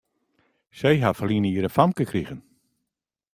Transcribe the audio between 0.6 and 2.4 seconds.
Sy ha ferline jier in famke krigen.